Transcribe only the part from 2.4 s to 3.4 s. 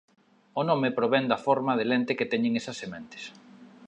esas sementes.